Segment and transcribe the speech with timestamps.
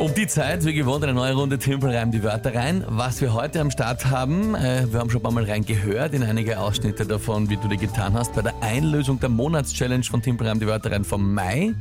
[0.00, 2.82] Um die Zeit, wie gewohnt, eine neue Runde Timpel reimt die Wörter rein.
[2.88, 6.22] Was wir heute am Start haben, äh, wir haben schon ein paar Mal reingehört in
[6.22, 10.46] einige Ausschnitte davon, wie du die getan hast, bei der Einlösung der Monatschallenge von Timpel
[10.48, 11.74] reimt die Wörter rein vom Mai,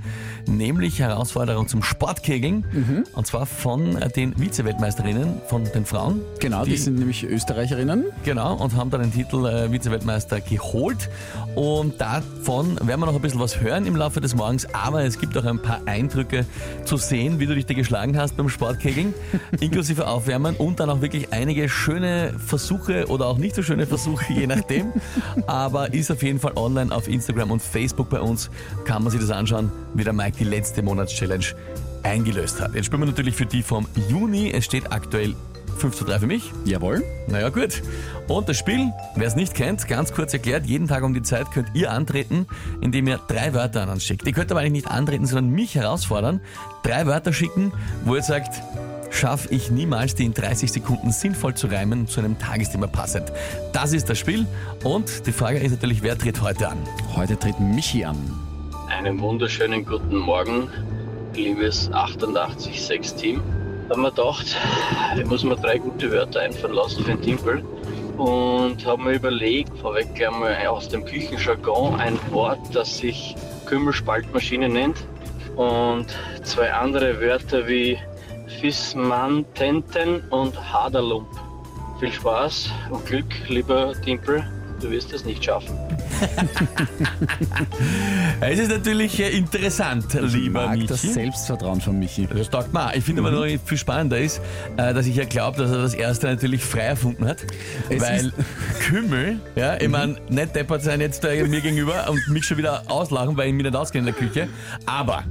[0.47, 2.65] nämlich Herausforderung zum Sportkegeln.
[2.73, 3.04] Mhm.
[3.13, 6.20] Und zwar von den Vize-Weltmeisterinnen, von den Frauen.
[6.41, 8.04] Genau, die, Die- sind nämlich Österreicherinnen.
[8.25, 11.09] Genau, und haben dann den Titel äh, Vize-Weltmeister geholt.
[11.55, 15.17] Und davon werden wir noch ein bisschen was hören im Laufe des Morgens, aber es
[15.20, 16.45] gibt auch ein paar Eindrücke
[16.83, 19.13] zu sehen, wie du dich da geschlagen hast beim Sportkegeln,
[19.59, 24.33] inklusive Aufwärmen und dann auch wirklich einige schöne Versuche oder auch nicht so schöne Versuche,
[24.33, 24.93] je nachdem.
[25.47, 28.50] Aber ist auf jeden Fall online auf Instagram und Facebook bei uns,
[28.86, 31.45] kann man sich das anschauen, wie der Mike die letzte Monatschallenge
[32.03, 32.73] eingelöst hat.
[32.75, 34.52] Jetzt spielen wir natürlich für die vom Juni.
[34.52, 35.36] Es steht aktuell
[35.80, 36.52] 5 zu 3 für mich.
[36.66, 37.03] Jawohl.
[37.28, 37.81] Naja, gut.
[38.28, 41.52] Und das Spiel, wer es nicht kennt, ganz kurz erklärt, jeden Tag um die Zeit
[41.52, 42.45] könnt ihr antreten,
[42.81, 44.28] indem ihr drei Wörter an uns schickt.
[44.28, 46.42] Ihr könnt aber eigentlich nicht antreten, sondern mich herausfordern.
[46.84, 47.72] Drei Wörter schicken,
[48.06, 48.62] wo ihr sagt,
[49.09, 53.31] schaffe ich niemals, die in 30 Sekunden sinnvoll zu reimen zu einem Tagesthema passend.
[53.73, 54.46] Das ist das Spiel.
[54.84, 56.78] Und die Frage ist natürlich, wer tritt heute an?
[57.16, 58.18] Heute tritt Michi an.
[58.88, 60.70] Einen wunderschönen guten Morgen,
[61.36, 63.42] liebes 88.6-Team.
[63.90, 64.45] Ich habe mir gedacht,
[65.18, 67.64] ich muss mir drei gute Wörter einfallen lassen für den Timpel
[68.18, 74.70] und habe mir überlegt, vorweg gleich mal aus dem Küchenjargon ein Wort, das sich Kümmelspaltmaschine
[74.70, 74.98] nennt
[75.56, 76.06] und
[76.44, 77.98] zwei andere Wörter wie
[78.62, 81.28] Fismantenten und Haderlump.
[82.00, 84.48] Viel Spaß und Glück, lieber Timpel,
[84.80, 85.76] du wirst es nicht schaffen.
[88.42, 90.88] Es ist natürlich äh, interessant, lieber Mag Michi.
[90.88, 92.28] das Selbstvertrauen von Michi.
[92.28, 92.94] Das taugt mir auch.
[92.94, 94.42] Ich finde aber noch viel spannender ist,
[94.78, 97.45] äh, dass ich ja glaube, dass er das erste natürlich frei erfunden hat.
[97.90, 98.31] Es weil
[98.80, 102.84] Kümmel, ja, ich meine, nicht deppert sein jetzt äh, mir gegenüber und mich schon wieder
[102.88, 104.47] auslachen, weil ich mich nicht auskenne in der Küche.
[104.86, 105.23] Aber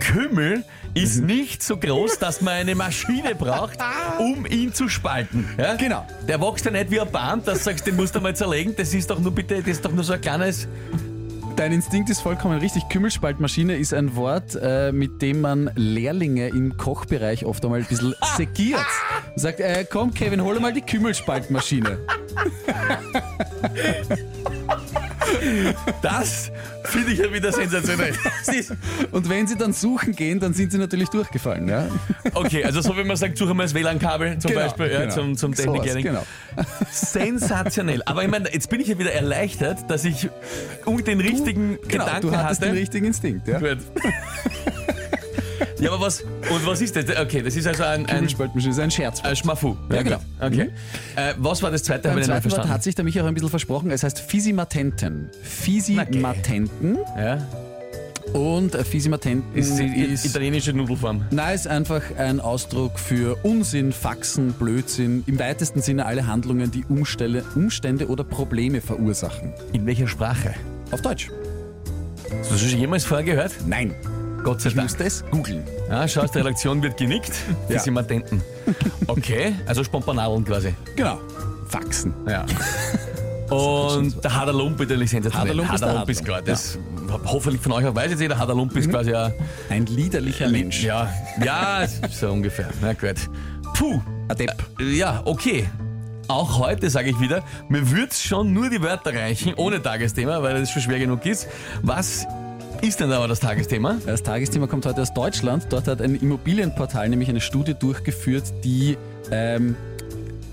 [0.00, 3.78] Kümmel ist nicht so groß, dass man eine Maschine braucht,
[4.18, 5.48] um ihn zu spalten.
[5.56, 5.76] Ja?
[5.76, 6.04] Genau.
[6.26, 8.74] Der wächst ja nicht wie ein Baum, dass du sagst, den musst du mal zerlegen.
[8.76, 10.66] Das ist doch nur bitte, das ist doch nur so ein kleines.
[11.56, 12.88] Dein Instinkt ist vollkommen richtig.
[12.88, 18.14] Kümmelspaltmaschine ist ein Wort, äh, mit dem man Lehrlinge im Kochbereich oft einmal ein bisschen
[18.36, 18.80] segiert.
[19.36, 21.98] Sagt, äh, komm Kevin, hol mal die Kümmelspaltmaschine.
[26.02, 26.50] Das
[26.84, 28.14] finde ich ja wieder sensationell.
[29.12, 31.68] Und wenn sie dann suchen gehen, dann sind sie natürlich durchgefallen.
[31.68, 31.88] Ja?
[32.34, 35.14] Okay, also so wie man sagt, suche mal das WLAN-Kabel zum Genau, Beispiel ja, genau.
[35.14, 36.04] zum, zum Techniklehrling.
[36.04, 36.24] genau.
[36.90, 38.02] Sensationell.
[38.06, 40.28] Aber ich meine, jetzt bin ich ja wieder erleichtert, dass ich
[40.84, 42.72] um den richtigen Genau, Gedanken du hattest hatte.
[42.72, 43.46] den richtigen Instinkt.
[43.48, 43.58] Ja?
[43.58, 43.78] Gut.
[45.80, 47.04] Ja, aber was, und was ist das?
[47.18, 49.20] Okay, das ist also ein, ein, Kümmelspaltmaschine ist ein Scherz.
[49.22, 49.76] ein Schmafu.
[49.90, 50.18] Ja, genau.
[50.18, 50.26] gut.
[50.40, 50.70] Okay.
[51.16, 52.02] Äh, was war das zweite?
[52.02, 52.74] Beim Habe ich nicht zweiten Wort verstanden.
[52.74, 53.90] hat sich der Michi auch ein bisschen versprochen.
[53.90, 55.30] Es heißt Fisimatenten.
[55.42, 56.98] Fisimatenten.
[57.16, 57.46] ja?
[58.34, 61.24] Und äh, Fisimatenten Ist ist, die italienische Nudelform.
[61.30, 66.84] Nein, ist einfach ein Ausdruck für Unsinn, Faxen, Blödsinn, im weitesten Sinne alle Handlungen, die
[66.88, 69.52] Umstände, Umstände oder Probleme verursachen.
[69.72, 70.54] In welcher Sprache?
[70.92, 71.30] Auf Deutsch.
[72.38, 73.52] Hast du das schon jemals vorher gehört?
[73.66, 73.94] Nein.
[74.42, 74.88] Gott sei Ich Dank.
[74.88, 75.64] musste es googeln.
[75.88, 77.32] Ja, schau, aus der Redaktion wird genickt.
[77.68, 77.78] Die Ja.
[77.80, 78.42] sind mal denken.
[79.06, 80.74] Okay, also Spompanadeln quasi.
[80.96, 81.18] Genau.
[81.68, 82.14] Faxen.
[82.28, 82.44] Ja.
[83.54, 85.48] Und der Haderlump natürlich sensationell.
[85.48, 86.40] Haderlump Haderlump ist klar.
[86.42, 86.78] Das
[87.26, 88.38] hoffentlich von euch auch weiß jetzt jeder.
[88.38, 89.32] Haderlump ist quasi ein
[89.68, 90.84] Ein liederlicher Mensch.
[90.84, 91.12] Ja,
[91.44, 92.68] ja, so ungefähr.
[92.80, 93.16] Na gut.
[93.74, 94.00] Puh.
[94.28, 94.54] Adepp.
[94.80, 95.68] Ja, okay.
[96.28, 100.60] Auch heute sage ich wieder, mir wird's schon nur die Wörter reichen, ohne Tagesthema, weil
[100.60, 101.48] das schon schwer genug ist.
[101.82, 102.24] Was
[102.82, 103.98] ist denn aber das Tagesthema?
[104.06, 105.66] Das Tagesthema kommt heute aus Deutschland.
[105.70, 108.96] Dort hat ein Immobilienportal nämlich eine Studie durchgeführt, die
[109.30, 109.76] ähm,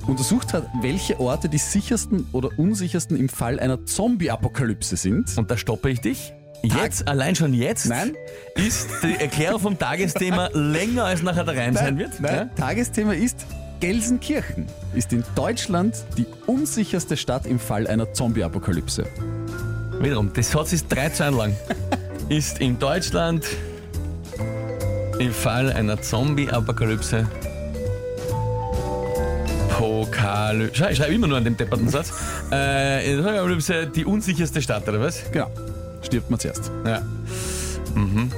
[0.08, 5.38] untersucht hat, welche Orte die sichersten oder unsichersten im Fall einer Zombie-Apokalypse sind.
[5.38, 6.34] Und da stoppe ich dich.
[6.64, 8.16] Jetzt, allein schon jetzt, Nein.
[8.56, 12.20] ist die Erklärung vom Tagesthema länger als nachher da rein sein wird.
[12.20, 13.46] Nein, Tagesthema ist
[13.80, 19.04] Gelsenkirchen ist in Deutschland die unsicherste Stadt im Fall einer Zombie-Apokalypse.
[19.04, 20.04] Ja?
[20.04, 21.56] Wiederum, das Satz ist drei Zeilen lang.
[22.30, 23.46] Ist in Deutschland
[25.20, 27.26] im Fall einer Zombie-Apokalypse
[29.70, 30.70] Pokal.
[30.74, 32.14] Schau, ich schreibe immer nur an dem depperten Satz.
[32.50, 35.30] Äh, in der Zombie-Apokalypse die unsicherste Stadt, oder was?
[35.32, 35.52] Genau.
[36.02, 36.72] Stirbt man zuerst.
[36.86, 37.02] Ja.
[37.94, 38.32] Mhm.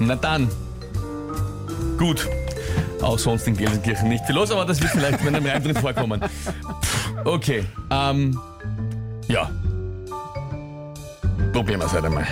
[0.00, 0.48] Na dann.
[1.96, 2.26] Gut.
[3.00, 5.76] Auch sonst in Gelsenkirchen nicht viel los, aber das wird vielleicht mit einem Reim drin
[5.76, 6.20] vorkommen.
[7.24, 7.64] Okay.
[7.90, 8.40] Ähm.
[9.28, 9.50] Ja.
[11.52, 12.26] Probieren wir es halt einmal.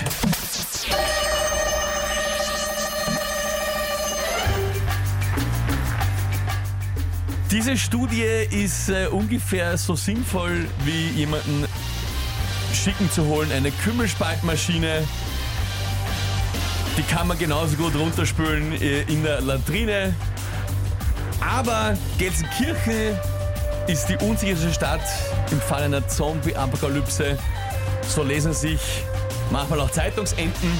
[7.56, 11.64] Diese Studie ist äh, ungefähr so sinnvoll wie jemanden
[12.74, 15.02] schicken zu holen, eine Kümmelspaltmaschine.
[16.98, 20.14] Die kann man genauso gut runterspülen äh, in der Latrine.
[21.40, 23.18] Aber Gelsenkirchen
[23.86, 25.08] ist die unsicherste Stadt
[25.50, 27.38] im Fall einer Zombie-Apokalypse.
[28.06, 28.80] So lesen sich
[29.50, 30.70] manchmal auch Zeitungsenten.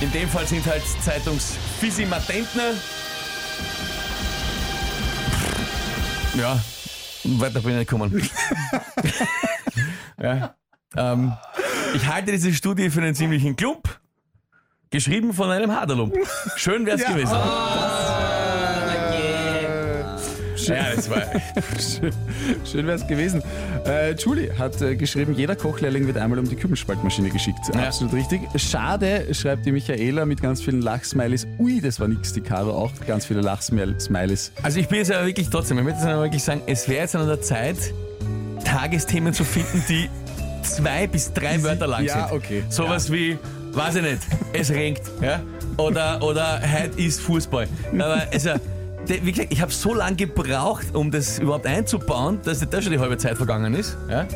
[0.00, 2.72] In dem Fall sind halt Zeitungsfisimatentner.
[6.38, 6.56] Ja,
[7.24, 8.30] weiter bin ich nicht gekommen.
[10.22, 10.54] ja,
[10.96, 11.32] ähm,
[11.94, 13.98] ich halte diese Studie für einen ziemlichen Klump.
[14.90, 16.14] Geschrieben von einem Haderlump.
[16.56, 17.36] Schön wär's gewesen.
[20.68, 21.22] Ja, das war.
[21.78, 22.12] Schön,
[22.64, 23.42] schön wäre es gewesen.
[23.86, 27.58] Äh, Julie hat äh, geschrieben, jeder Kochlehrling wird einmal um die Kübelspaltmaschine geschickt.
[27.74, 27.86] Ja.
[27.86, 28.40] Absolut richtig.
[28.56, 31.46] Schade, schreibt die Michaela mit ganz vielen Lachsmileys.
[31.58, 34.52] Ui, das war nix, die Caro auch ganz viele Lachsmileys.
[34.62, 37.02] Also ich bin jetzt aber wirklich trotzdem, ich möchte jetzt einmal wirklich sagen, es wäre
[37.02, 37.76] jetzt an der Zeit,
[38.64, 40.08] Tagesthemen zu finden, die
[40.62, 42.36] zwei bis drei Wörter lang ja, sind.
[42.36, 42.64] okay.
[42.68, 43.38] Sowas wie,
[43.72, 44.18] weiß ich nicht,
[44.52, 45.40] es regnet, ja?
[45.76, 47.68] Oder, oder heute ist Fußball.
[47.94, 48.50] Aber also,
[49.08, 52.98] wie gesagt, ich habe so lange gebraucht, um das überhaupt einzubauen, dass da schon die
[52.98, 53.96] halbe Zeit vergangen ist.
[54.08, 54.26] Ja,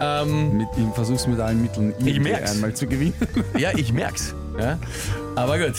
[0.00, 2.52] ähm, Mit ihm versuchst mit allen Mitteln irgendwie merk's.
[2.52, 3.12] einmal zu gewinnen.
[3.58, 4.34] ja ich merk's.
[4.58, 4.78] Ja?
[5.36, 5.74] Aber gut.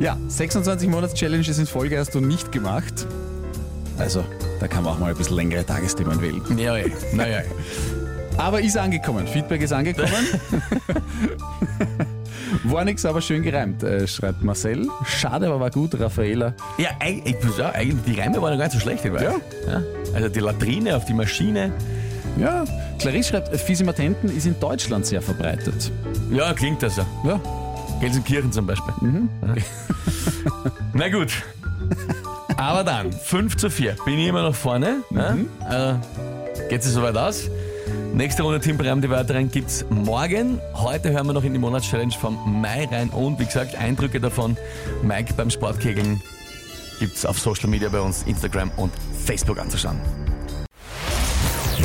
[0.00, 3.06] Ja, 26 Monats-Challenges in Folge hast du nicht gemacht.
[3.98, 4.24] Also,
[4.60, 6.40] da kann man auch mal ein bisschen längere Tagesthemen wählen.
[6.56, 6.86] Ja, ja.
[7.12, 7.40] naja.
[8.36, 9.26] Aber ist angekommen.
[9.26, 10.08] Feedback ist angekommen.
[12.64, 14.88] War nix, aber schön gereimt, äh, schreibt Marcel.
[15.06, 16.54] Schade, aber war gut, Raffaela.
[16.78, 19.04] Ja, eig- ich muss sagen, eigentlich, die Reime waren ja gar nicht so schlecht.
[19.04, 19.34] in Wahrheit.
[19.66, 19.82] Ja.
[20.14, 21.72] Also die Latrine auf die Maschine.
[22.38, 22.64] Ja,
[22.98, 25.90] Clarisse schreibt, Fisimatenten ist in Deutschland sehr verbreitet.
[26.30, 27.02] Ja, klingt das so.
[27.24, 27.40] Ja,
[28.00, 28.94] Gelsenkirchen zum Beispiel.
[29.02, 29.54] Ja.
[30.94, 31.32] Na gut.
[32.56, 33.96] Aber dann, 5 zu 4.
[34.04, 35.02] Bin ich immer noch vorne.
[35.10, 35.46] Ne?
[35.64, 35.98] Also,
[36.68, 37.48] geht es soweit aus.
[38.14, 40.60] Nächste Runde Team Bremen, die weiteren gibt's morgen.
[40.74, 44.56] Heute hören wir noch in die Monatschallenge vom Mai rein und wie gesagt, Eindrücke davon.
[45.02, 46.20] Mike beim Sportkegeln
[46.98, 48.92] gibt's auf Social Media bei uns, Instagram und
[49.24, 50.00] Facebook anzuschauen.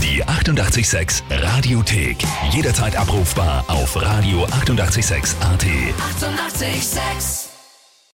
[0.02, 2.18] Die 886 Radiothek.
[2.52, 4.54] Jederzeit abrufbar auf radio886.at.
[4.60, 5.36] 886!
[5.42, 7.43] 886